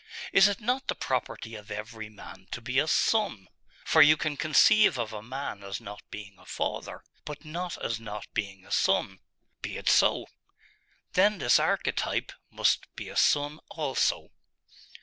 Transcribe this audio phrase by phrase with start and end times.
[0.33, 3.47] Is it not the property of every man to be a son?
[3.85, 7.99] For you can conceive of a man as not being a father, but not as
[7.99, 9.19] not being a son.'
[9.61, 10.25] 'Be it so.'
[11.13, 14.31] 'Then this archetype must be a son also.